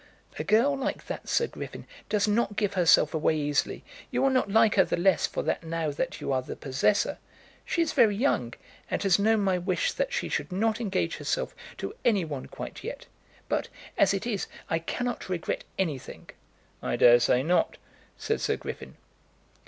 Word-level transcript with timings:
"A 0.39 0.43
girl 0.43 0.75
like 0.75 1.05
that, 1.05 1.29
Sir 1.29 1.45
Griffin, 1.45 1.85
does 2.09 2.27
not 2.27 2.55
give 2.55 2.73
herself 2.73 3.13
away 3.13 3.37
easily. 3.37 3.83
You 4.09 4.23
will 4.23 4.31
not 4.31 4.49
like 4.49 4.73
her 4.73 4.83
the 4.83 4.97
less 4.97 5.27
for 5.27 5.43
that 5.43 5.63
now 5.63 5.91
that 5.91 6.19
you 6.19 6.31
are 6.33 6.41
the 6.41 6.55
possessor. 6.55 7.19
She 7.65 7.83
is 7.83 7.93
very 7.93 8.15
young, 8.15 8.55
and 8.89 9.03
has 9.03 9.19
known 9.19 9.41
my 9.41 9.59
wish 9.59 9.91
that 9.91 10.11
she 10.11 10.27
should 10.27 10.51
not 10.51 10.81
engage 10.81 11.17
herself 11.17 11.53
to 11.77 11.93
any 12.03 12.25
one 12.25 12.47
quite 12.47 12.83
yet. 12.83 13.05
But, 13.47 13.67
as 13.95 14.11
it 14.11 14.25
is, 14.25 14.47
I 14.71 14.79
cannot 14.79 15.29
regret 15.29 15.65
anything." 15.77 16.31
"I 16.81 16.95
daresay 16.95 17.43
not," 17.43 17.77
said 18.17 18.41
Sir 18.41 18.57
Griffin. 18.57 18.97